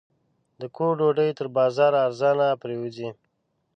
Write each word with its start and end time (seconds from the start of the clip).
د 0.59 0.61
کور 0.75 0.91
ډوډۍ 0.99 1.29
تر 1.37 1.47
بازاره 1.57 1.97
ارزانه 2.07 2.47
پرېوځي. 2.61 3.09